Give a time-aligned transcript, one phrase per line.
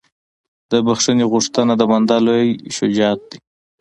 [0.71, 3.35] د بښنې غوښتنه د بنده لویه شجاعت ده.